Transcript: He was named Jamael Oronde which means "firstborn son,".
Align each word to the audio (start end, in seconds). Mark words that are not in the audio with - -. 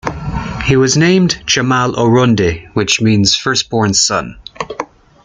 He 0.65 0.75
was 0.75 0.97
named 0.97 1.43
Jamael 1.45 1.93
Oronde 1.95 2.69
which 2.73 3.01
means 3.01 3.35
"firstborn 3.37 3.93
son,". 3.93 4.39